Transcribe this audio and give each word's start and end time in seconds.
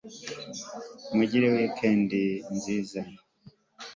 Mugire 1.15 1.47
weekend 1.55 2.09
nziza 2.55 3.01